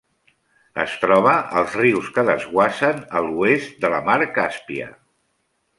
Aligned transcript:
Es 0.83 0.95
troba 1.01 1.33
als 1.61 1.75
rius 1.81 2.09
que 2.17 2.25
desguassen 2.31 3.05
a 3.21 3.25
l'oest 3.27 3.79
de 3.85 3.95
la 3.97 4.05
Mar 4.09 4.19
Càspia. 4.41 4.93